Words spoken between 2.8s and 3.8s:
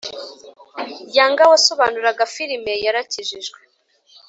yarakijijwe